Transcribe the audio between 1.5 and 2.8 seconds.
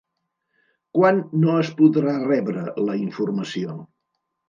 es podrà rebre